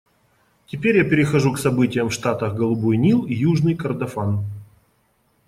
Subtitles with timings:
[0.65, 4.43] Теперь я перехожу к событиям в штатах Голубой Нил и Южный Кордофан.